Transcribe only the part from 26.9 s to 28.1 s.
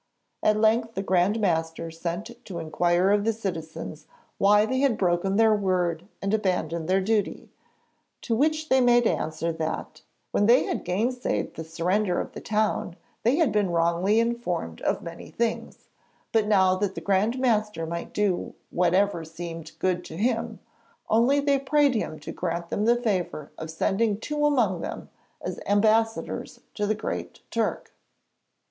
Great Turk.'